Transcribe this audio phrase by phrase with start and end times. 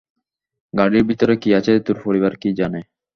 [0.73, 2.79] গাড়ির ভিতরে কী আছে তোর পরিবার কি জানে?